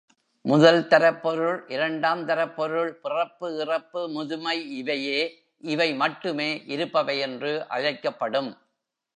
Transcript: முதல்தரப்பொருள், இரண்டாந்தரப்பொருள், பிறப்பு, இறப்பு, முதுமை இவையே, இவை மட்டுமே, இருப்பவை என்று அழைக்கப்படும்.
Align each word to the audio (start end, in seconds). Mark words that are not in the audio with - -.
முதல்தரப்பொருள், 0.45 1.59
இரண்டாந்தரப்பொருள், 1.67 2.89
பிறப்பு, 3.03 3.57
இறப்பு, 3.57 4.09
முதுமை 4.09 4.77
இவையே, 4.77 5.21
இவை 5.63 5.93
மட்டுமே, 5.93 6.63
இருப்பவை 6.65 7.19
என்று 7.19 7.67
அழைக்கப்படும். 7.67 8.57